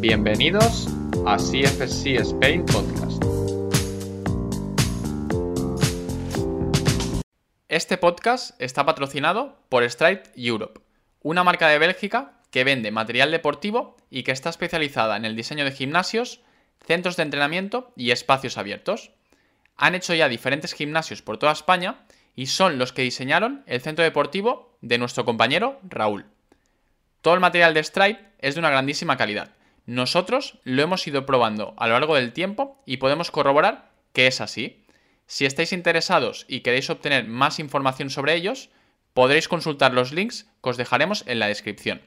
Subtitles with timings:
[0.00, 0.88] Bienvenidos
[1.26, 3.22] a CFC Spain Podcast.
[7.68, 10.80] Este podcast está patrocinado por Stride Europe,
[11.20, 15.66] una marca de Bélgica que vende material deportivo y que está especializada en el diseño
[15.66, 16.40] de gimnasios,
[16.86, 19.10] centros de entrenamiento y espacios abiertos.
[19.76, 24.02] Han hecho ya diferentes gimnasios por toda España y son los que diseñaron el centro
[24.02, 26.24] deportivo de nuestro compañero Raúl.
[27.20, 29.59] Todo el material de Stripe es de una grandísima calidad.
[29.90, 34.40] Nosotros lo hemos ido probando a lo largo del tiempo y podemos corroborar que es
[34.40, 34.84] así.
[35.26, 38.70] Si estáis interesados y queréis obtener más información sobre ellos,
[39.14, 42.02] podréis consultar los links que os dejaremos en la descripción.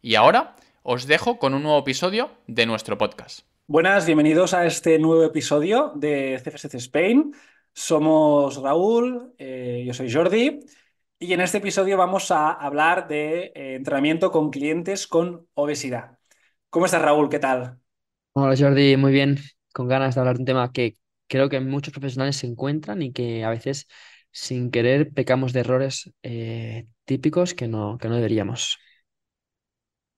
[0.00, 3.40] Y ahora os dejo con un nuevo episodio de nuestro podcast.
[3.66, 7.34] Buenas, bienvenidos a este nuevo episodio de CFSC Spain.
[7.74, 10.60] Somos Raúl, eh, yo soy Jordi
[11.18, 16.15] y en este episodio vamos a hablar de eh, entrenamiento con clientes con obesidad.
[16.76, 17.30] ¿Cómo estás, Raúl?
[17.30, 17.80] ¿Qué tal?
[18.34, 19.38] Hola Jordi, muy bien,
[19.72, 23.14] con ganas de hablar de un tema que creo que muchos profesionales se encuentran y
[23.14, 23.86] que a veces
[24.30, 28.76] sin querer pecamos de errores eh, típicos que no, que no deberíamos.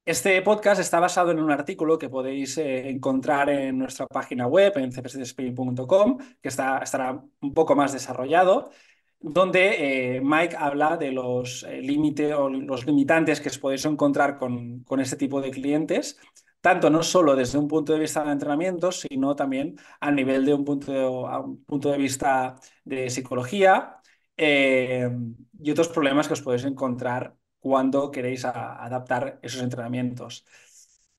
[0.04, 4.72] Este podcast está basado en un artículo que podéis eh, encontrar en nuestra página web,
[4.78, 8.72] en cpcspain.com, que está, estará un poco más desarrollado,
[9.20, 14.38] donde eh, Mike habla de los eh, límites o los limitantes que os podéis encontrar
[14.38, 16.18] con, con este tipo de clientes,
[16.60, 20.54] tanto no solo desde un punto de vista de entrenamiento, sino también a nivel de
[20.54, 23.96] un punto de, un punto de vista de psicología
[24.36, 30.44] y otros problemas que os podéis encontrar cuando queréis adaptar esos entrenamientos.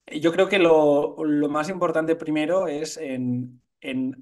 [0.06, 1.16] Yo creo que lo,
[1.48, 3.62] más importante primero es en,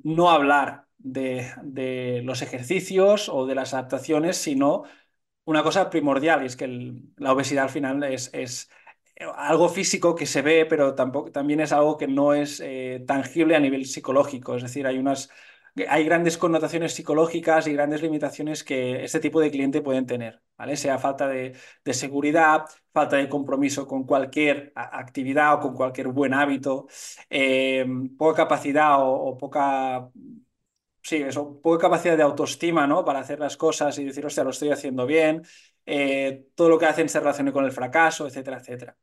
[0.05, 4.83] no hablar de, los ejercicios o de las adaptaciones, sino
[5.45, 6.67] una cosa primordial, y es que
[7.17, 8.71] la obesidad al final es,
[9.37, 13.57] algo físico que se ve, pero tampoco, también es algo que no es eh, tangible
[13.57, 14.57] a nivel psicológico.
[14.57, 15.31] Es decir, hay unas
[15.89, 20.77] hay grandes connotaciones psicológicas y grandes limitaciones que este tipo de cliente pueden tener, ¿vale?
[20.77, 21.55] Sea falta de,
[21.93, 26.89] seguridad, falta de compromiso con cualquier actividad o con cualquier buen hábito,
[27.31, 30.11] eh, poca capacidad o, poca...
[31.03, 33.05] Sí, eso, poca capacidad de autoestima, ¿no?
[33.05, 35.43] Para hacer las cosas y decir, hostia, lo estoy haciendo bien,
[35.87, 38.97] eh, todo lo que hacen se relaciona con el fracaso, etcétera, etcétera.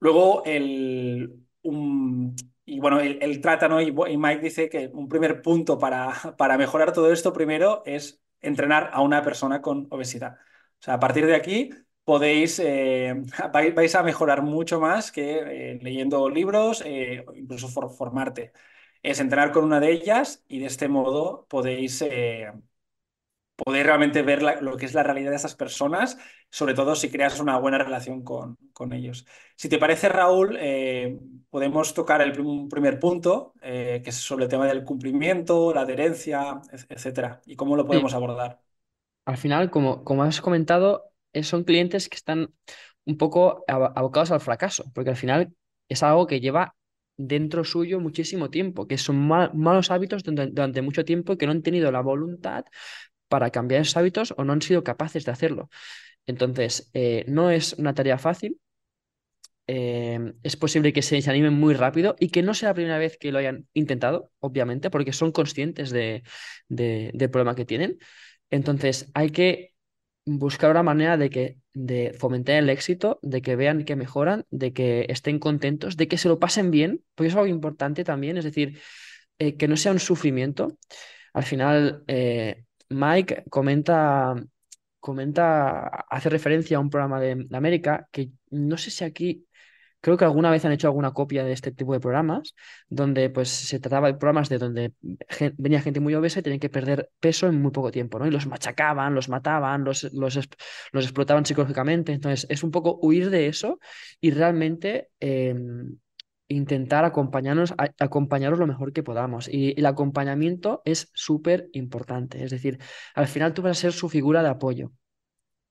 [0.00, 3.02] Luego, el, un, y bueno.
[3.02, 8.90] Y, Mike dice que un primer punto para, para mejorar todo esto primero es entrenar
[8.92, 10.34] a una persona con obesidad.
[10.80, 11.70] O sea, a partir de aquí
[12.04, 13.14] podéis, eh,
[13.74, 18.52] vais a mejorar mucho más que eh, leyendo libros, eh, incluso formarte.
[19.02, 22.02] Es entrenar con una de ellas y de este modo podéis
[23.64, 26.16] poder realmente ver lo que es la realidad de esas personas,
[26.48, 29.26] sobre todo si creas una buena relación con, con ellos.
[29.56, 31.18] Si te parece, Raúl, eh,
[31.50, 36.60] podemos tocar el primer punto, eh, que es sobre el tema del cumplimiento, la adherencia,
[36.88, 38.60] etcétera, y cómo lo podemos abordar.
[39.24, 42.54] Al final, como, como has comentado, eh, son clientes que están
[43.06, 45.52] un poco abocados al fracaso, porque al final
[45.88, 46.76] es algo que lleva
[47.16, 51.52] dentro suyo muchísimo tiempo, que son malos hábitos durante, durante, mucho tiempo y que no
[51.52, 52.64] han tenido la voluntad
[53.28, 55.70] para cambiar esos hábitos o no han sido capaces de hacerlo.
[56.26, 58.60] Entonces, eh, no es una tarea fácil.
[59.70, 63.18] Eh, es posible que se desanimen muy rápido y que no sea la primera vez
[63.18, 66.22] que lo hayan intentado, obviamente, porque son conscientes de,
[66.68, 67.98] del problema que tienen.
[68.50, 69.74] Entonces, hay que
[70.24, 74.72] buscar una manera de, que, de fomentar el éxito, de que vean que mejoran, de
[74.72, 78.44] que estén contentos, de que se lo pasen bien, porque es algo importante también, es
[78.44, 78.80] decir,
[79.38, 80.78] eh, que no sea un sufrimiento.
[81.34, 82.04] Al final,
[82.90, 84.34] Mike comenta,
[85.00, 89.46] comenta, hace referencia a un programa de, América que no sé si aquí,
[90.00, 92.54] creo que alguna vez han hecho alguna copia de este tipo de programas,
[92.88, 94.92] donde pues se trataba de programas de donde
[95.58, 98.26] venía gente muy obesa y tenían que perder peso en muy poco tiempo, ¿no?
[98.26, 100.38] Y los machacaban, los mataban, los, los,
[100.92, 102.12] los explotaban psicológicamente.
[102.12, 103.78] Entonces, es un poco huir de eso
[104.20, 105.10] y realmente...
[105.20, 105.98] Em,
[106.48, 109.48] intentar acompañarnos, acompañaros lo mejor que podamos.
[109.48, 112.42] Y el acompañamiento es súper importante.
[112.42, 112.78] Es decir,
[113.14, 114.92] al final tú vas a ser su figura de apoyo.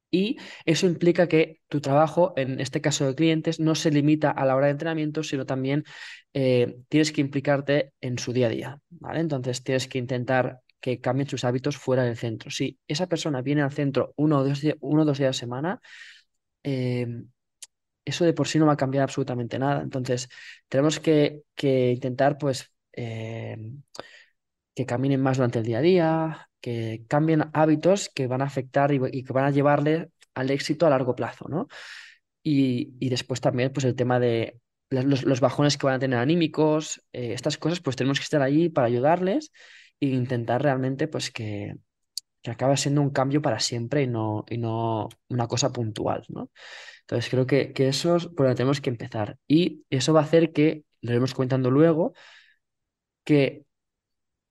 [0.10, 4.46] Y eso implica que tu trabajo, en este caso de clientes, no se limita a
[4.46, 5.84] la hora de entrenamiento, sino también
[6.34, 8.80] eh, tienes que implicarte en su día a día.
[8.90, 9.20] ¿vale?
[9.20, 12.52] Entonces tienes que intentar que cambien sus hábitos fuera del centro.
[12.52, 15.82] Si esa persona viene al centro uno o dos, uno dos días a semana,
[16.64, 17.08] eh,
[18.07, 19.81] eso de por sí no va a cambiar absolutamente nada.
[19.81, 20.30] Entonces,
[20.69, 23.57] tenemos que, intentar, pues, eh,
[24.75, 28.92] que caminen más durante el día a día, que cambien hábitos que van a afectar
[28.94, 31.68] y, que van a llevarle al éxito a largo plazo, ¿no?
[32.44, 34.59] Y, después también, pues, el tema de
[34.89, 38.42] los, los bajones que van a tener anímicos, eh, estas cosas, pues tenemos que estar
[38.42, 39.51] ahí para ayudarles
[40.00, 41.75] e intentar realmente pues que,
[42.42, 46.51] que acabe siendo un cambio para siempre y no, y no una cosa puntual, ¿no?
[47.01, 49.38] Entonces creo que, que eso es por donde tenemos que empezar.
[49.48, 52.13] Y eso va a hacer que, lo iremos comentando luego,
[53.24, 53.68] que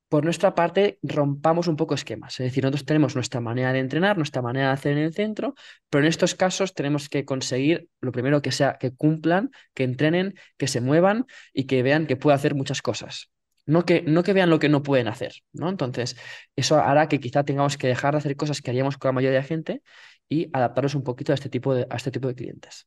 [0.09, 2.39] por nuestra parte rompamos un poco esquemas.
[2.41, 5.55] Es decir, nosotros tenemos nuestra manera de entrenar, nuestra manera de hacer en el centro,
[5.91, 10.35] pero en estos casos tenemos que conseguir lo primero que sea que cumplan, que entrenen,
[10.57, 13.31] que se muevan y que vean que puede hacer muchas cosas.
[13.67, 15.69] No que, no que vean lo que no pueden hacer, ¿no?
[15.69, 16.17] Entonces,
[16.55, 19.41] eso hará que quizá tengamos que dejar de hacer cosas que haríamos con la mayoría
[19.41, 19.83] de gente
[20.29, 22.87] y adaptarnos un poquito a este tipo de, a este tipo de clientes.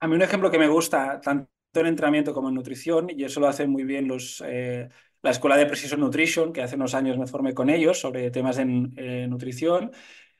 [0.00, 3.40] A mí un ejemplo que me gusta, tanto en entrenamiento como en nutrición, y eso
[3.40, 4.88] lo hacen muy bien los, eh,
[5.22, 8.58] la Escuela de Precision Nutrition, que hace unos años me formé con ellos sobre temas
[8.58, 9.92] en eh, nutrición,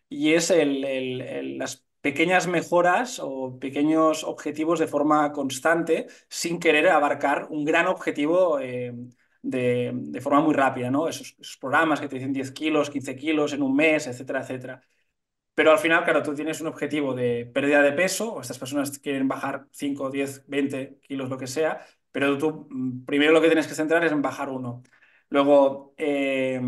[0.09, 6.59] y es el, el, el, las pequeñas mejoras o pequeños objetivos de forma constante sin
[6.59, 8.95] querer abarcar un gran objetivo eh,
[9.43, 11.09] de, forma muy rápida, ¿no?
[11.09, 14.83] Esos, esos, programas que te dicen 10 kilos, 15 kilos en un mes, etcétera, etcétera.
[15.55, 18.99] Pero al final, claro, tú tienes un objetivo de pérdida de peso, o estas personas
[18.99, 23.49] quieren bajar 5, 10, 20 kilos, lo que sea, pero tú mm, primero lo que
[23.49, 24.83] tienes que centrar es en bajar uno.
[25.29, 26.61] Luego, eh,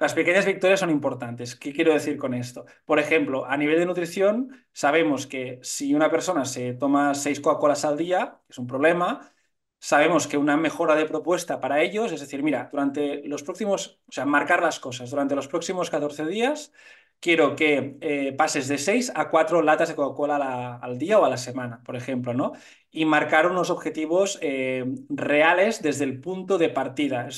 [0.00, 1.54] las pequeñas victorias son importantes.
[1.56, 2.64] ¿Qué quiero decir con esto?
[2.84, 7.84] Por ejemplo, a nivel de nutrición, sabemos que si una persona se toma 6 Coca-Colas
[7.84, 9.32] al día, es un problema,
[9.78, 14.12] sabemos que una mejora de propuesta para ellos, es decir, mira, durante los próximos, o
[14.12, 16.72] sea, marcar las cosas, durante los próximos 14 días
[17.20, 21.30] quiero que eh, pases de 6 a 4 latas de Coca-Cola al día o a
[21.30, 22.52] la semana, por ejemplo, ¿no?
[22.90, 27.28] Y marcar unos objetivos eh, reales desde el punto de partida.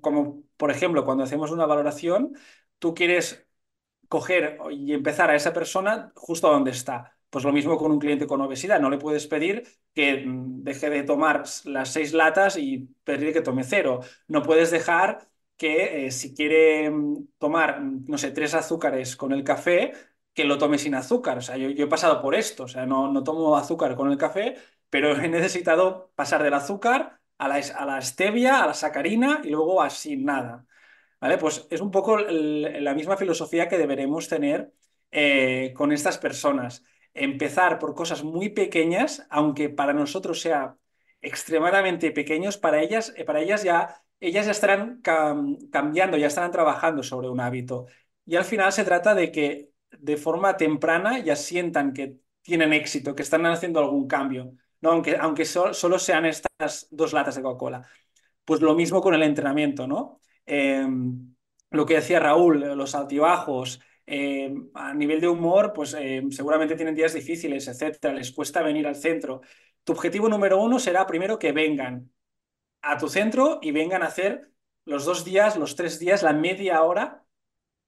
[0.00, 2.36] Como, por ejemplo, cuando hacemos una valoración,
[2.78, 3.46] tú quieres
[4.08, 7.16] coger y empezar a esa persona justo donde está.
[7.30, 8.80] Pues lo mismo con un cliente con obesidad.
[8.80, 13.40] No le puedes pedir que mm, deje de tomar las seis latas y pedir que
[13.42, 14.00] tome cero.
[14.28, 19.32] No puedes dejar que eh, si quiere mm, tomar, mm, no sé, tres azúcares con
[19.32, 19.92] el café,
[20.32, 21.38] que lo tome sin azúcar.
[21.38, 24.10] O sea, yo, yo he pasado por esto, o sea, no, no, tomo azúcar con
[24.10, 24.56] el café,
[24.90, 29.50] pero he necesitado pasar del azúcar a la, a la stevia, a la sacarina y
[29.50, 30.66] luego a sin nada.
[31.20, 31.38] ¿Vale?
[31.38, 34.72] Pues es un poco la misma filosofía que deberemos tener
[35.10, 36.84] eh, con estas personas.
[37.14, 40.76] Empezar por cosas muy pequeñas, aunque para nosotros sea
[41.22, 47.02] extremadamente pequeños, para ellas, para ellas ya ellas ya estarán cam cambiando, ya estarán trabajando
[47.02, 47.86] sobre un hábito.
[48.26, 53.14] Y al final se trata de que de forma temprana ya sientan que tienen éxito,
[53.14, 54.54] que están haciendo algún cambio,
[54.90, 57.86] aunque, aunque so solo sean estas dos latas de Coca-Cola.
[58.44, 60.20] Pues lo mismo con el entrenamiento, ¿no?
[60.46, 60.86] Eh,
[61.70, 66.94] lo que decía Raúl, los altibajos, eh, a nivel de humor, pues eh, seguramente tienen
[66.94, 69.40] días difíciles, etcétera, les cuesta venir al centro.
[69.82, 72.10] Tu objetivo número uno será primero que vengan,
[72.82, 74.50] a tu centro y vengan a hacer
[74.84, 77.24] los dos días, los tres días, la media hora,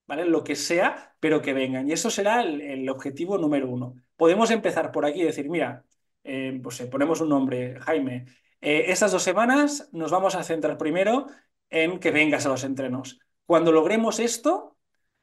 [0.06, 0.24] ¿vale?
[0.24, 1.88] Lo que sea, pero que vengan.
[1.88, 3.94] Y eso será el, el objetivo número uno.
[4.16, 5.84] Podemos empezar por aquí y decir, mira,
[6.26, 8.26] eh, pues eh, ponemos un nombre, Jaime.
[8.60, 11.26] Eh, estas dos semanas nos vamos a centrar primero
[11.70, 13.20] en que vengas a los entrenos.
[13.46, 14.76] Cuando logremos esto,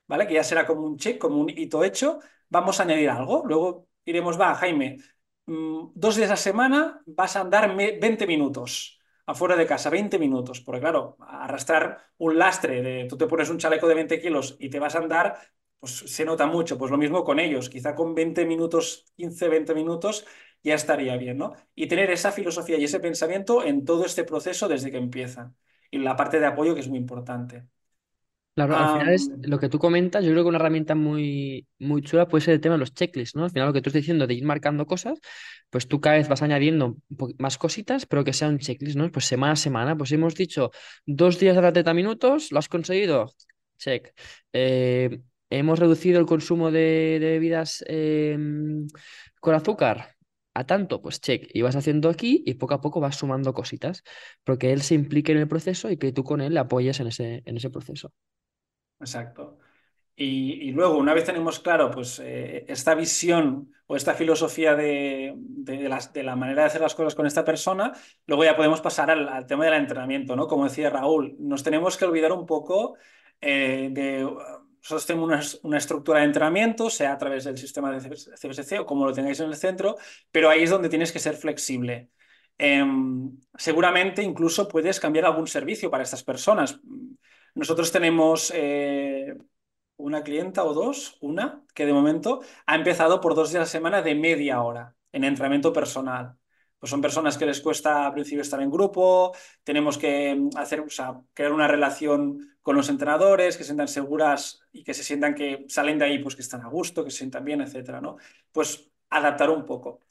[0.08, 0.28] ¿vale?
[0.28, 2.20] Que ya será como un check, como un hito hecho,
[2.50, 3.44] vamos a añadir algo.
[3.46, 4.98] Luego iremos, va, Jaime,
[5.46, 10.62] mmm, dos días a semana vas a andar 20 minutos afuera de casa 20 minutos,
[10.62, 14.70] porque claro, arrastrar un lastre de tú te pones un chaleco de 20 kilos y
[14.70, 15.40] te vas a andar,
[15.84, 16.78] pues se nota mucho.
[16.78, 20.26] Pues lo mismo con ellos, quizá con 20 minutos, 15, 20 minutos
[20.64, 21.56] ya estaría bien, ¿no?
[21.76, 25.54] Y tener esa filosofía y ese pensamiento en todo este proceso desde que empieza.
[25.92, 27.66] Y la parte de apoyo que es muy importante.
[28.56, 32.02] Claro, al final es lo que tú comentas, yo creo que una herramienta muy, muy
[32.02, 33.44] chula puede ser el tema de los checklists, ¿no?
[33.44, 35.20] Al final lo que tú estás diciendo de ir marcando cosas,
[35.70, 36.96] pues tú cada vez vas añadiendo
[37.40, 39.12] más cositas, pero que sea un checklist, ¿no?
[39.12, 40.72] Pues semana a semana, pues hemos dicho
[41.06, 43.34] dos días a 30 minutos, ¿lo has conseguido?
[43.78, 44.14] Check.
[44.54, 45.20] Eh,
[45.60, 48.38] hemos reducido el consumo de, de bebidas eh,
[49.40, 50.16] con azúcar
[50.54, 54.04] a tanto, pues check, y vas haciendo aquí y poco a poco vas sumando cositas,
[54.44, 57.08] porque él se implique en el proceso y que tú con él le apoyes en
[57.08, 58.14] ese, en ese proceso.
[59.00, 59.58] Exacto.
[60.16, 65.90] Y, luego, una vez tenemos claro pues, eh, esta visión o esta filosofía de, de,
[65.90, 67.94] las, de, la manera de hacer las cosas con esta persona,
[68.28, 70.48] luego ya podemos pasar al, al tema del entrenamiento, ¿no?
[70.48, 72.96] Como decía Raúl, nos tenemos que olvidar un poco
[73.42, 74.28] eh, de...
[74.84, 79.06] Nosotros tenemos una, estructura de entrenamiento, sea a través del sistema de CBSC o como
[79.06, 79.96] lo tengáis en el centro,
[80.30, 82.10] pero ahí es donde tienes que ser flexible.
[82.58, 82.84] Eh,
[83.58, 86.82] seguramente incluso puedes cambiar algún servicio para estas personas.
[87.56, 89.38] Nosotros tenemos eh,
[89.96, 93.66] una clienta o dos, una, que de momento ha empezado por dos días a la
[93.68, 96.38] semana de media hora en entrenamiento personal.
[96.84, 99.32] Pues son personas que les cuesta al principio estar en grupo,
[99.64, 103.88] tenemos que mm, hacer, o sea, crear una relación con los entrenadores, que se sientan
[103.88, 107.10] seguras y que se sientan que salen de ahí, pues que están a gusto, que
[107.10, 108.18] se sientan bien, etcétera, ¿no?
[108.52, 110.02] Pues adaptar un poco.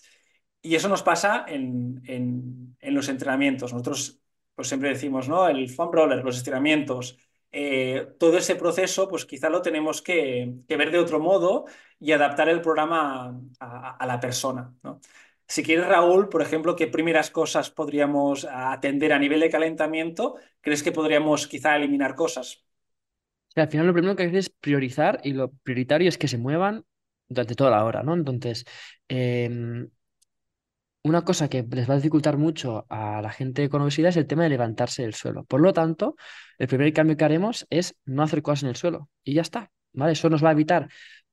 [0.62, 3.70] Y eso nos pasa en, en, los entrenamientos.
[3.74, 4.22] Nosotros
[4.54, 5.46] pues siempre decimos, ¿no?
[5.48, 7.18] El foam roller, los estiramientos,
[7.50, 11.66] eh, todo ese proceso, pues quizá lo tenemos que, ver de otro modo
[12.00, 14.74] y adaptar el programa a, la persona.
[14.82, 15.00] ¿no?
[15.52, 20.36] Si quieres, Raúl, por ejemplo, ¿qué primeras cosas podríamos atender a nivel de calentamiento?
[20.62, 22.64] ¿Crees que podríamos quizá eliminar cosas?
[23.54, 26.38] al final lo primero que hay que es priorizar y lo prioritario es que se
[26.38, 26.86] muevan
[27.28, 28.14] durante toda la hora, ¿no?
[28.14, 28.64] Entonces,
[29.08, 29.90] em,
[31.02, 34.26] una cosa que les va a dificultar mucho a la gente con obesidad es el
[34.26, 35.44] tema de levantarse del suelo.
[35.44, 36.16] Por lo tanto,
[36.56, 39.70] el primer cambio que haremos es no hacer cosas en el suelo y ya está,
[39.92, 40.12] ¿vale?
[40.12, 40.88] Eso nos va a evitar,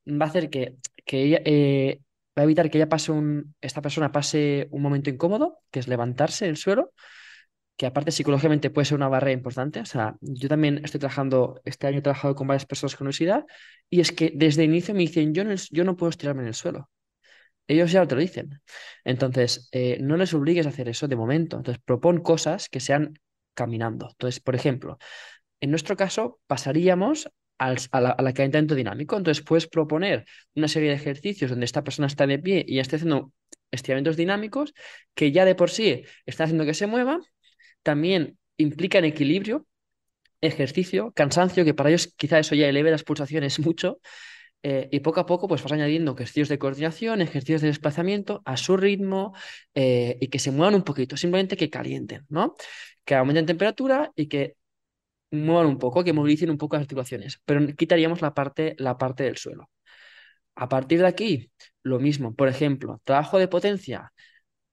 [0.06, 2.02] va a hacer que, que eh,
[2.38, 5.88] va a evitar que ella pase un, esta persona pase un momento incómodo, que es
[5.88, 6.94] levantarse del suelo,
[7.78, 9.80] que aparte psicológicamente puede ser una barrera importante.
[9.80, 13.46] O sea, yo también estoy trabajando, este año he trabajado con varias personas con obesidad
[13.90, 16.50] y es que desde el inicio me dicen, yo no, yo no puedo estirarme en
[16.50, 16.90] el suelo.
[17.68, 18.62] Ellos ya te lo dicen.
[19.06, 21.58] Entonces, eh, no les obligues a hacer eso de momento.
[21.58, 23.14] Entonces, propon cosas que sean
[23.54, 24.10] caminando.
[24.12, 24.98] Entonces, por ejemplo,
[25.62, 29.18] en nuestro caso, pasaríamos al, a calentamiento dinámico.
[29.18, 30.26] Entonces, puedes proponer
[30.56, 33.32] una serie de ejercicios donde esta persona está de pie y esté haciendo
[33.72, 34.74] estiramientos dinámicos
[35.14, 37.20] que ya de por sí está haciendo que se mueva.
[37.84, 39.68] También implican equilibrio,
[40.42, 44.00] ejercicio, cansancio, que para ellos quizá eso ya eleve las pulsaciones mucho.
[44.62, 48.58] Eh, y poco a poco pues vas añadiendo ejercicios de coordinación, ejercicios de desplazamiento a
[48.58, 49.34] su ritmo
[49.74, 52.56] eh, y que se muevan un poquito, simplemente que calienten, ¿no?
[53.06, 54.56] Que aumenten temperatura y que
[55.32, 59.24] muevan un poco, que movilicen un poco las articulaciones, pero quitaríamos la parte, la parte
[59.24, 59.70] del suelo.
[60.56, 61.52] A partir de aquí,
[61.84, 64.12] lo mismo, por ejemplo, trabajo de potencia.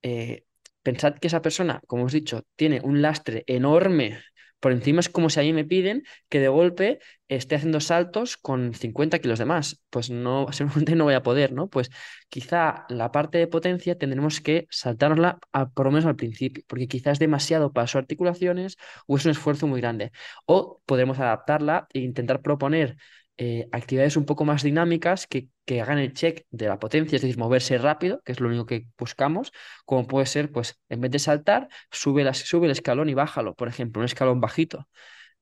[0.03, 0.45] Eh,
[0.83, 4.21] pensad que esa persona, como os he dicho, tiene un lastre enorme
[4.67, 8.37] por encima es como si a mí me piden que de golpe esté haciendo saltos
[8.37, 9.81] con 50 kilos de más.
[9.91, 11.69] Pues no, seguramente no voy a poder, ¿no?
[11.69, 11.89] Pues
[12.29, 15.39] quizá la parte de potencia tendremos que saltarla
[15.73, 19.31] por lo menos al principio, porque quizás es demasiado para sus articulaciones o es un
[19.31, 20.11] esfuerzo muy grande.
[20.47, 22.97] O podremos adaptarla e intentar proponer
[23.39, 27.23] eh, actividades un poco más dinámicas que, que, hagan el check de la potencia, es
[27.23, 29.53] decir, moverse rápido, que es lo único que buscamos,
[29.85, 33.69] como puede ser, pues, en vez de saltar, sube, sube el escalón y bájalo, por
[33.69, 34.89] ejemplo, un escalón bajito.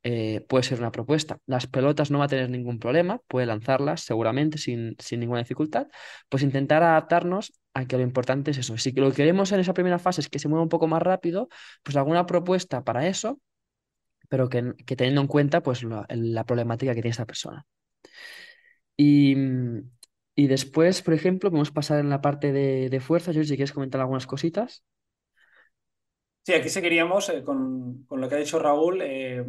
[0.07, 1.39] Eh, puede ser una propuesta.
[1.47, 5.87] Las pelotas no va a tener ningún problema, puede lanzarlas seguramente sin, sin ninguna dificultad.
[6.29, 8.77] Pues intentar adaptarnos a que lo importante es eso.
[8.77, 11.03] Si lo que queremos en esa primera fase es que se mueva un poco más
[11.03, 11.49] rápido,
[11.83, 13.41] pues alguna propuesta para eso,
[14.29, 17.67] pero que, que teniendo en cuenta pues, la problemática que tiene esta persona.
[18.97, 19.37] Y,
[20.35, 23.33] y después, por ejemplo, podemos pasar en la parte de, de fuerza.
[23.33, 24.85] Yo si quieres comentar algunas cositas.
[26.47, 29.01] Sí, aquí seguiríamos eh, con, con, lo que ha dicho Raúl.
[29.03, 29.41] Eh,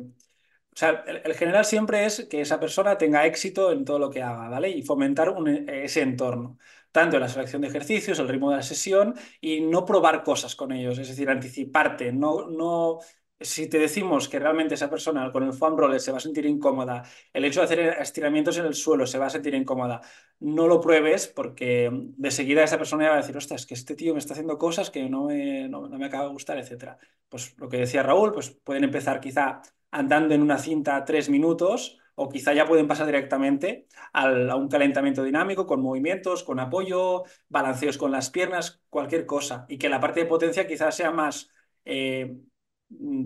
[0.75, 4.21] o sea, el, general siempre es que esa persona tenga éxito en todo lo que
[4.21, 4.69] haga, ¿vale?
[4.69, 5.33] Y fomentar
[5.67, 6.57] ese entorno,
[6.91, 10.55] tanto en la selección de ejercicios, el ritmo de la sesión y no probar cosas
[10.55, 12.99] con ellos, es decir, anticiparte, no, no
[13.39, 16.45] si te decimos que realmente esa persona con el foam roller se va a sentir
[16.45, 20.01] incómoda, el hecho de hacer estiramientos en el suelo se va a sentir incómoda,
[20.39, 24.13] no lo pruebes porque de seguida esa persona va a decir, ostras, que este tío
[24.13, 26.97] me está haciendo cosas que no me, no, me acaba de gustar, etc.
[27.27, 29.61] Pues lo que decía Raúl, pues pueden empezar quizá
[29.91, 35.23] andando en una cinta tres minutos o quizá ya pueden pasar directamente a un calentamiento
[35.23, 39.65] dinámico con movimientos, con apoyo, balanceos con las piernas, cualquier cosa.
[39.67, 41.49] Y que la parte de potencia quizás sea más...
[41.83, 42.37] Eh,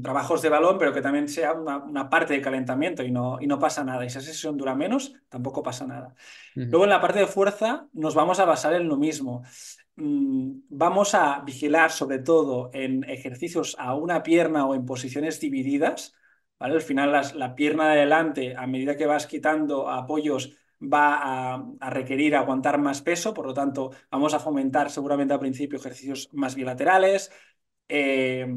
[0.01, 3.59] trabajos de balón, pero que también sea una, parte de calentamiento y no, y no
[3.59, 4.05] pasa nada.
[4.05, 6.15] Y si esa sesión dura menos, tampoco pasa nada.
[6.55, 9.43] Luego en la parte de fuerza nos vamos a basar en lo mismo.
[9.95, 16.15] Mm, vamos a vigilar sobre todo en ejercicios a una pierna o en posiciones divididas.
[16.59, 16.75] ¿vale?
[16.75, 22.35] Al final la pierna de adelante, a medida que vas quitando apoyos, va a, requerir
[22.35, 27.31] aguantar más peso, por lo tanto vamos a fomentar seguramente al principio ejercicios más bilaterales.
[27.87, 28.47] Eh,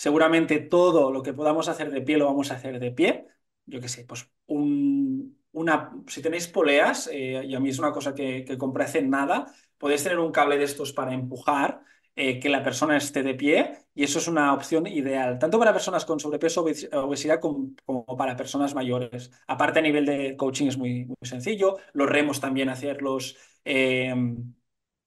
[0.00, 3.26] Seguramente todo lo que podamos hacer de pie lo vamos a hacer de pie.
[3.66, 8.14] Yo qué sé, pues una, si tenéis poleas, eh, y a mí es una cosa
[8.14, 11.82] que, que compré hace nada, podéis tener un cable de estos para empujar,
[12.16, 15.74] eh, que la persona esté de pie, y eso es una opción ideal, tanto para
[15.74, 17.74] personas con sobrepeso o obesidad como,
[18.16, 19.30] para personas mayores.
[19.48, 24.14] Aparte, a nivel de coaching es muy, muy sencillo, los remos también hacerlos eh,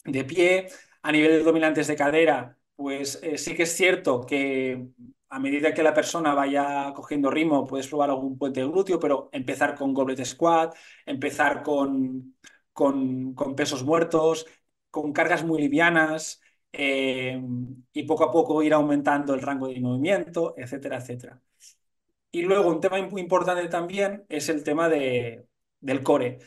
[0.05, 0.67] de pie.
[1.01, 4.87] A nivel de dominantes de cadera, pues eh, sí que es cierto que
[5.29, 9.75] a medida que la persona vaya cogiendo ritmo, puedes probar algún puente glúteo, pero empezar
[9.75, 10.75] con goblet squat,
[11.05, 12.35] empezar con,
[12.71, 14.45] con, pesos muertos,
[14.91, 16.39] con cargas muy livianas,
[16.71, 17.41] eh,
[17.93, 21.41] y poco a poco ir aumentando el rango de movimiento, etcétera, etcétera.
[22.31, 25.47] Y luego un tema muy importante también es el tema de,
[25.79, 26.39] del core.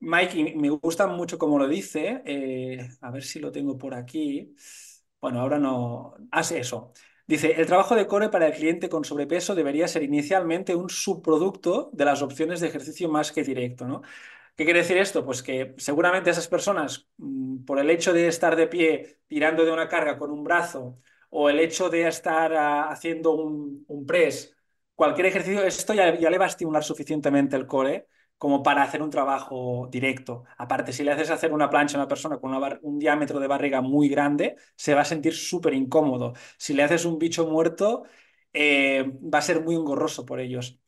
[0.00, 4.54] Mike, me gusta mucho como lo dice, eh, a ver si lo tengo por aquí.
[5.24, 6.16] Bueno, ahora no.
[6.32, 6.92] Hace eso.
[7.26, 11.88] Dice, el trabajo de core para el cliente con sobrepeso debería ser inicialmente un subproducto
[11.94, 14.02] de las opciones de ejercicio más que directo, ¿no?
[14.54, 15.24] ¿Qué quiere decir esto?
[15.24, 19.72] Pues que seguramente esas personas, mm, por el hecho de estar de pie tirando de
[19.72, 20.98] una carga con un brazo
[21.30, 24.54] o el hecho de estar ah, haciendo un, un, press,
[24.94, 28.08] cualquier ejercicio, esto ya, ya, le va a estimular suficientemente el core
[28.44, 30.44] como para hacer un trabajo directo.
[30.58, 33.80] Aparte, si le haces hacer una plancha a una persona con un diámetro de barriga
[33.80, 36.34] muy grande, se va a sentir súper incómodo.
[36.58, 38.04] Si le haces un bicho muerto,
[38.52, 40.78] eh, va a ser muy engorroso por ellos.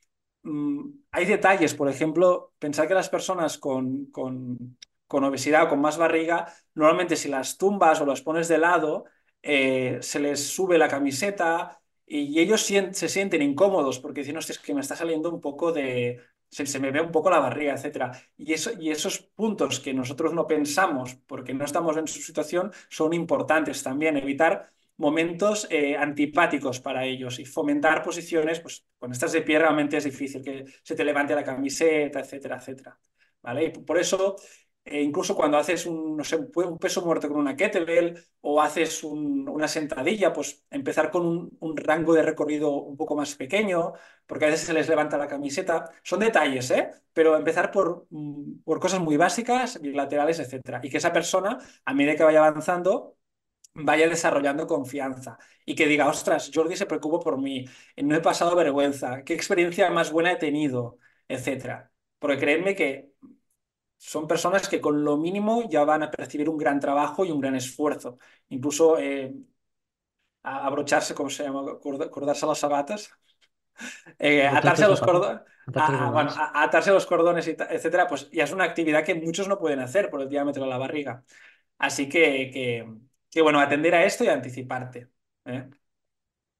[0.42, 5.80] Mm, hay detalles, por ejemplo, pensar que las personas con, con, con, obesidad o con
[5.80, 9.06] más barriga, normalmente si las tumbas o las pones de lado,
[9.40, 14.74] eh, se les sube la camiseta y ellos se sienten incómodos porque dicen, es que
[14.74, 16.20] me está saliendo un poco de,
[16.64, 18.12] se, me ve un poco la barriga, etc.
[18.36, 22.72] Y, eso, y esos puntos que nosotros no pensamos porque no estamos en su situación
[22.88, 24.16] son importantes también.
[24.16, 29.98] Evitar momentos eh, antipáticos para ellos y fomentar posiciones, pues con estas de pie realmente
[29.98, 32.98] es difícil que se te levante la camiseta, etcétera, etcétera.
[33.42, 33.66] ¿Vale?
[33.66, 34.36] Y por eso
[34.86, 39.02] e incluso cuando haces un, no sé, un peso muerto con una kettlebell o haces
[39.02, 43.94] una sentadilla, pues empezar con un, rango de recorrido un poco más pequeño,
[44.26, 45.90] porque a veces se les levanta la camiseta.
[46.04, 46.90] Son detalles, ¿eh?
[47.12, 48.06] Pero empezar por,
[48.64, 50.80] por cosas muy básicas, bilaterales, etc.
[50.82, 53.16] Y que esa persona, a medida que vaya avanzando,
[53.74, 57.66] vaya desarrollando confianza y que diga, ostras, Jordi se preocupa por mí,
[57.96, 61.90] no he pasado vergüenza, qué experiencia más buena he tenido, etc.
[62.18, 63.10] Porque créanme que
[63.96, 67.40] son personas que con lo mínimo ya van a percibir un gran trabajo y un
[67.40, 68.18] gran esfuerzo.
[68.48, 69.34] Incluso eh,
[70.42, 71.78] abrocharse, ¿cómo se llama?
[71.80, 73.10] Cordarse las sabatas.
[74.18, 79.48] Eh, atarse los cordones, atarse los cordones, etcétera, pues ya es una actividad que muchos
[79.48, 81.24] no pueden hacer por el diámetro de la barriga.
[81.78, 82.86] Así que,
[83.30, 85.08] que, bueno, atender a esto y anticiparte.
[85.44, 85.68] ¿eh?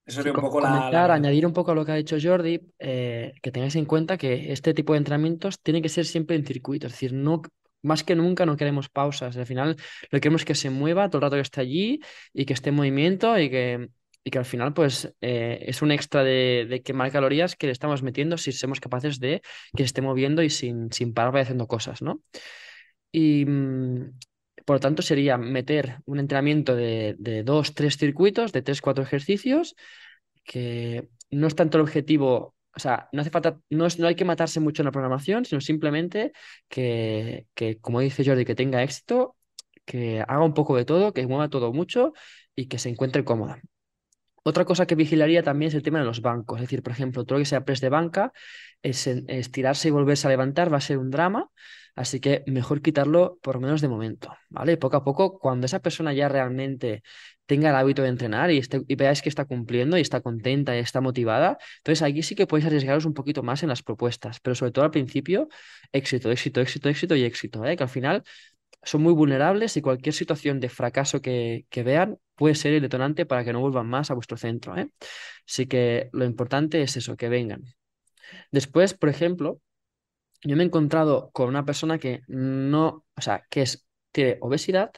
[0.06, 3.34] Eso sería un poco la, Añadir un poco a lo que ha dicho Jordi, eh,
[3.42, 6.86] que tengáis en cuenta que este tipo de entrenamientos tiene que ser siempre en circuito,
[6.86, 7.42] es decir, no,
[7.82, 9.70] más que nunca no queremos pausas, al final
[10.10, 12.00] lo que queremos es que se mueva todo el rato que esté allí
[12.32, 13.88] y que esté en movimiento y que,
[14.22, 17.72] y que al final pues eh, es un extra de, de, quemar calorías que le
[17.72, 19.42] estamos metiendo si somos capaces de
[19.74, 22.20] que se esté moviendo y sin, sin parar vaya haciendo cosas, ¿no?
[23.10, 24.12] Y, mm,
[24.66, 29.76] por lo tanto, sería meter un entrenamiento de, dos, tres circuitos, de tres, cuatro ejercicios,
[30.44, 34.24] que no es tanto el objetivo, o sea, no hace falta, no, no hay que
[34.24, 36.32] matarse mucho en la programación, sino simplemente
[36.68, 39.36] que, que, como dice Jordi, que tenga éxito,
[39.84, 42.12] que haga un poco de todo, que mueva todo mucho
[42.56, 43.60] y que se encuentre cómoda.
[44.42, 46.58] Otra cosa que vigilaría también es el tema de los bancos.
[46.58, 48.32] Es decir, por ejemplo, todo lo que sea press de banca,
[48.82, 51.50] es, estirarse y volverse a levantar va a ser un drama.
[51.96, 54.76] Así que mejor quitarlo por lo menos de momento, ¿vale?
[54.76, 57.02] Poco a poco, cuando esa persona ya realmente
[57.46, 60.80] tenga el hábito de entrenar y, y veáis que está cumpliendo y está contenta y
[60.80, 64.54] está motivada, entonces aquí sí que podéis arriesgaros un poquito más en las propuestas, pero
[64.54, 65.48] sobre todo al principio,
[65.90, 67.76] éxito, éxito, éxito, éxito y éxito, ¿eh?
[67.76, 68.22] Que al final
[68.82, 73.26] son muy vulnerables y cualquier situación de fracaso que, que, vean puede ser el detonante
[73.26, 74.76] para que no vuelvan más a vuestro centro.
[74.76, 74.90] ¿eh?
[75.46, 77.64] Así que lo importante es eso, que vengan.
[78.52, 79.60] Después, por ejemplo,
[80.42, 84.92] yo me he encontrado con una persona que no, o sea, que es, tiene obesidad,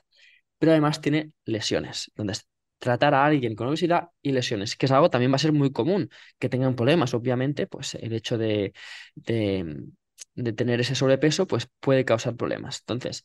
[0.58, 2.10] pero además tiene lesiones.
[2.16, 2.34] Donde
[2.78, 5.72] tratar a alguien con obesidad y lesiones, que es algo también va a ser muy
[5.72, 8.72] común, que tengan problemas, obviamente, pues el hecho de,
[9.14, 12.80] de, tener ese sobrepeso, pues puede causar problemas.
[12.80, 13.24] Entonces,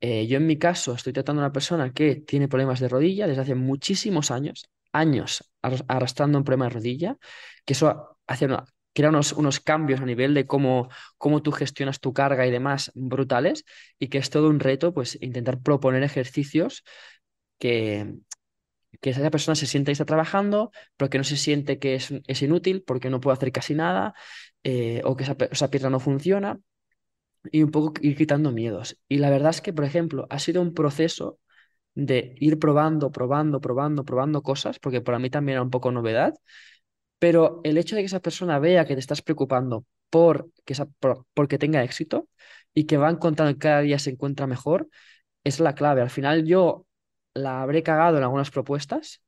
[0.00, 3.26] eh, yo en mi caso estoy tratando a una persona que tiene problemas de rodilla
[3.26, 7.18] desde hace muchísimos años, años arrastrando un problema de rodilla,
[7.64, 8.64] que eso hace una,
[8.96, 12.92] crea unos, unos cambios a nivel de cómo, cómo tú gestionas tu carga y demás
[12.96, 13.64] brutales
[14.00, 16.84] y que es todo un reto, pues intentar proponer ejercicios
[17.58, 18.14] que,
[19.00, 22.12] que esa persona se sienta y está trabajando, pero que no se siente que es,
[22.26, 24.14] es inútil porque no puede hacer casi nada
[24.64, 26.60] eh, o que esa, esa pierna no funciona
[27.52, 28.98] y un poco ir quitando miedos.
[29.08, 31.38] Y la verdad es que, por ejemplo, ha sido un proceso
[31.94, 36.34] de ir probando, probando, probando, probando cosas, porque para mí también era un poco novedad,
[37.18, 40.88] pero el hecho de que esa persona vea que te estás preocupando por que esa,
[41.34, 42.28] porque tenga éxito
[42.74, 44.88] y que va encontrando que cada día se encuentra mejor,
[45.44, 46.02] es la clave.
[46.02, 46.86] Al final yo
[47.34, 49.22] la habré cagado en algunas propuestas,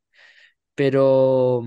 [0.74, 1.62] pero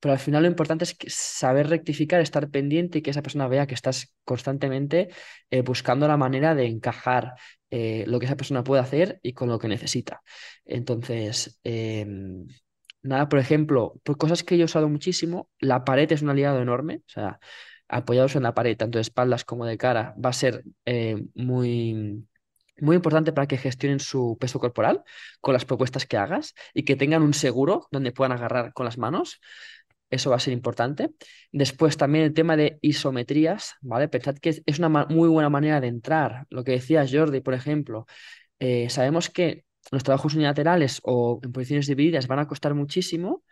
[0.00, 3.66] pero al final lo importante es saber rectificar, estar pendiente y que esa persona vea
[3.66, 5.08] que estás constantemente
[5.50, 7.34] eh, buscando la manera de encajar
[7.70, 10.22] eh, lo que esa persona puede hacer y con lo que necesita.
[10.64, 12.46] Entonces, em,
[13.08, 16.60] nada, por ejemplo, por cosas que yo he usado muchísimo, la pared es un aliado
[16.62, 17.40] enorme, o sea,
[17.88, 22.26] apoyados en la pared, tanto de espaldas como de cara, va a ser eh, muy
[22.80, 25.02] muy importante para que gestionen su peso corporal
[25.40, 28.98] con las propuestas que hagas y que tengan un seguro donde puedan agarrar con las
[28.98, 29.40] manos.
[30.10, 31.10] Eso va a ser importante.
[31.52, 34.08] Después también el tema de isometrías, ¿vale?
[34.08, 36.46] Pensad que es una muy buena manera de entrar.
[36.50, 38.06] Lo que decías Jordi, por ejemplo,
[38.58, 43.42] eh, sabemos que los trabajos unilaterales o en posiciones divididas van a costar muchísimo,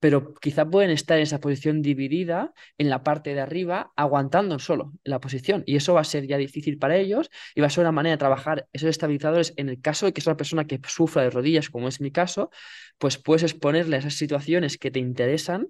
[0.00, 4.92] pero quizá pueden estar en esa posición dividida en la parte de arriba, aguantando solo
[5.04, 5.62] la posición.
[5.66, 8.14] Y eso va a ser ya difícil para ellos y va a ser una manera
[8.14, 11.30] de trabajar esos estabilizadores en el caso de que es una persona que sufra de
[11.30, 12.50] rodillas, como es mi caso,
[12.98, 15.68] pues puedes exponerle esas situaciones que te interesan.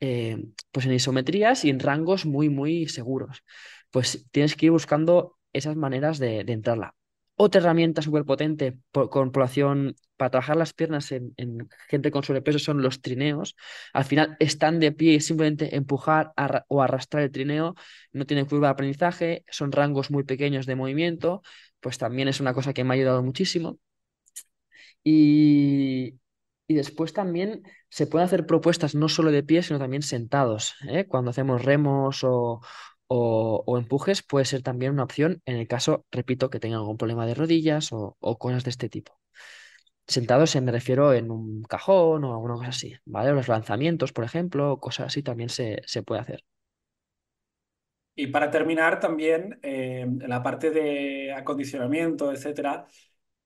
[0.00, 0.36] Eh,
[0.72, 3.44] pues en isometrías y en rangos muy, muy seguros.
[3.90, 6.94] Pues tienes que ir buscando esas maneras de entrarla.
[7.36, 11.34] Otra herramienta súper potente con población para trabajar las piernas en,
[11.88, 13.56] gente con sobrepeso son los trineos.
[13.92, 16.32] Al final están de pie y simplemente empujar
[16.68, 17.74] o arrastrar el trineo.
[18.12, 21.42] No tiene curva de aprendizaje, son rangos muy pequeños de movimiento.
[21.80, 23.78] Pues también es una cosa que me ha ayudado muchísimo.
[25.02, 26.14] Y,
[26.68, 30.74] y después también se pueden hacer propuestas no solo de pie, sino también sentados.
[30.88, 31.06] ¿eh?
[31.06, 32.60] Cuando hacemos remos o,
[33.14, 37.26] o, empujes puede ser también una opción en el caso, repito, que tenga algún problema
[37.26, 39.18] de rodillas o, cosas de este tipo.
[40.06, 43.32] Sentados me refiero en un cajón o alguna cosa así, ¿vale?
[43.32, 46.44] Los lanzamientos, por ejemplo, cosas así también se, se puede hacer.
[48.14, 52.86] Y para terminar también, eh, la parte de acondicionamiento, etcétera,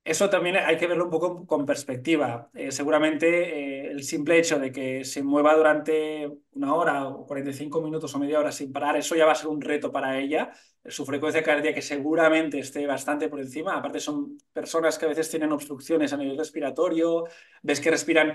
[0.05, 2.51] eso también hay que verlo un poco con perspectiva.
[2.55, 7.81] Eh, seguramente eh, el simple hecho de que se mueva durante una hora o 45
[7.81, 10.53] minutos o media hora sin parar, eso ya va a ser un reto para ella.
[10.85, 13.77] Su frecuencia cardíaca seguramente esté bastante por encima.
[13.77, 17.25] Aparte son personas que a veces tienen obstrucciones a nivel respiratorio,
[17.63, 18.35] ves que respiran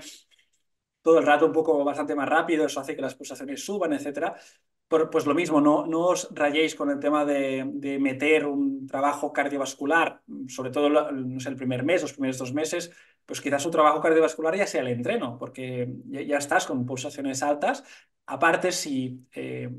[1.00, 4.36] todo el rato un poco bastante más rápido, eso hace que las pulsaciones suban, etcétera
[5.10, 7.64] pues lo mismo, no, os rayéis con el tema de,
[7.98, 12.92] meter un trabajo cardiovascular, sobre todo el primer mes, los primeros dos meses,
[13.26, 17.84] pues quizás su trabajo cardiovascular ya sea el entreno, porque ya, estás con pulsaciones altas.
[18.26, 19.70] Aparte, si eh,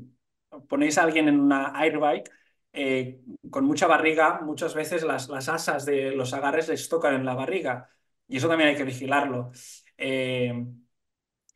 [0.68, 2.30] ponéis a alguien en una airbike,
[2.72, 7.24] eh, con mucha barriga, muchas veces las, las, asas de los agarres les tocan en
[7.24, 7.88] la barriga
[8.26, 9.52] y eso también hay que vigilarlo.
[9.96, 10.52] Eh,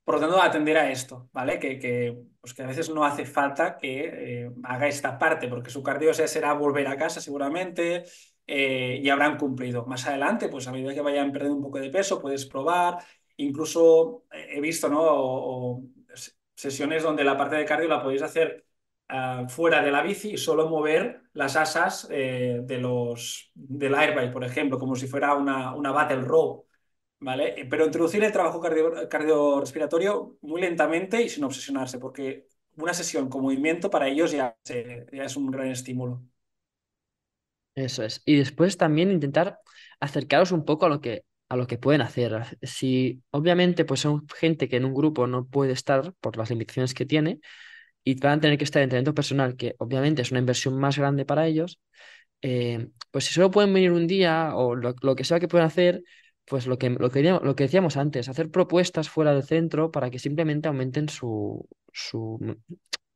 [0.05, 1.59] por lo tanto, atender a esto, ¿vale?
[1.59, 5.71] Que, que, pues que a veces no hace falta que eh, haga esta parte, porque
[5.71, 8.05] su cardio será volver a casa seguramente
[8.49, 9.87] eh, y habrán cumplido.
[9.87, 12.99] Más adelante, pues a medida que vayan perdiendo un poco de peso, puedes probar.
[13.37, 15.83] Incluso eh, he visto, ¿no?
[16.57, 18.67] sesiones donde la parte de cardio la podéis hacer
[19.09, 24.45] ah, fuera de la bici y solo mover las asas de los, del airbike, por
[24.45, 26.67] ejemplo, como si fuera una, una battle row.
[27.21, 27.67] ¿vale?
[27.69, 33.91] Pero introducir el trabajo cardiorrespiratorio muy lentamente y sin obsesionarse, porque una sesión con movimiento
[33.91, 36.23] para ellos ya, es un gran estímulo.
[37.79, 38.23] Eso es.
[38.25, 39.61] Y después también intentar
[40.01, 42.59] acercaros un poco a lo que, a lo que pueden hacer.
[42.63, 46.93] Si obviamente pues son gente que en un grupo no puede estar por las limitaciones
[46.93, 47.41] que tiene
[48.05, 50.99] y van a tener que estar en entrenamiento personal, que obviamente es una inversión más
[50.99, 51.81] grande para ellos,
[52.43, 55.67] eh, pues si solo pueden venir un día o lo, lo que sea que pueden
[55.67, 56.03] hacer,
[56.47, 60.11] pues lo que, lo que, lo que decíamos antes, hacer propuestas fuera del centro para
[60.11, 62.39] que simplemente aumenten su, su,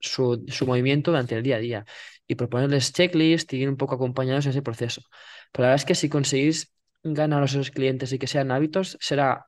[0.03, 1.87] su, movimiento durante el día a día
[2.32, 5.02] y proponerles checklists y ir un poco acompañados en ese proceso.
[5.52, 8.96] Pero la verdad es que si conseguís ganar a esos clientes y que sean hábitos,
[9.00, 9.46] será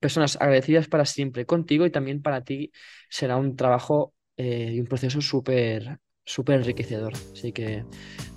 [0.00, 2.72] personas agradecidas para siempre contigo y también para ti
[3.08, 7.12] será un trabajo eh, y un proceso súper súper enriquecedor.
[7.32, 7.84] Así que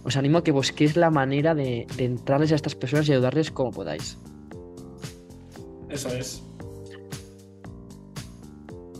[0.04, 3.50] os animo a que busquéis la manera de, de entrarles a estas personas y ayudarles
[3.52, 4.18] como podáis.
[5.90, 6.44] Eso es.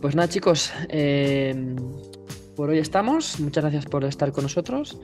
[0.02, 0.72] Pues nada, chicos.
[0.90, 1.76] Em,
[2.58, 3.40] por hoy estamos.
[3.40, 4.98] Muchas gracias por estar con nosotros.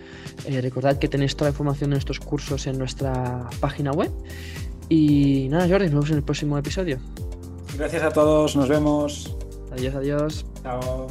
[0.46, 4.12] Eh, recordad que tenéis toda la información de nuestros cursos en nuestra página web.
[4.90, 6.98] Y nada, Jordi, nos vemos en el próximo episodio.
[7.78, 9.38] Gracias a todos, nos vemos.
[9.72, 10.46] Adiós, adiós.
[10.64, 11.08] Chao.